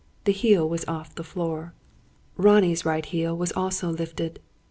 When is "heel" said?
0.31-0.67, 3.05-3.37